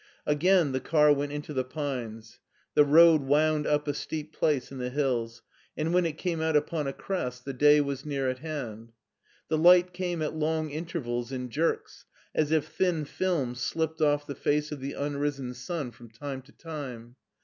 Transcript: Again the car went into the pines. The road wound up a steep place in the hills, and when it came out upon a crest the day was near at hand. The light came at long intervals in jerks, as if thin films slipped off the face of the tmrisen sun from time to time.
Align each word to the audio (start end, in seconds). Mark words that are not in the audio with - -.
Again 0.25 0.71
the 0.71 0.79
car 0.79 1.13
went 1.13 1.31
into 1.31 1.53
the 1.53 1.63
pines. 1.63 2.39
The 2.73 2.83
road 2.83 3.21
wound 3.21 3.67
up 3.67 3.87
a 3.87 3.93
steep 3.93 4.33
place 4.33 4.71
in 4.71 4.79
the 4.79 4.89
hills, 4.89 5.43
and 5.77 5.93
when 5.93 6.07
it 6.07 6.17
came 6.17 6.41
out 6.41 6.55
upon 6.57 6.87
a 6.87 6.91
crest 6.91 7.45
the 7.45 7.53
day 7.53 7.79
was 7.81 8.03
near 8.03 8.27
at 8.27 8.39
hand. 8.39 8.93
The 9.47 9.59
light 9.59 9.93
came 9.93 10.23
at 10.23 10.33
long 10.33 10.71
intervals 10.71 11.31
in 11.31 11.49
jerks, 11.51 12.07
as 12.33 12.51
if 12.51 12.65
thin 12.67 13.05
films 13.05 13.59
slipped 13.59 14.01
off 14.01 14.25
the 14.25 14.33
face 14.33 14.71
of 14.71 14.79
the 14.79 14.93
tmrisen 14.93 15.53
sun 15.53 15.91
from 15.91 16.09
time 16.09 16.41
to 16.41 16.51
time. 16.51 17.15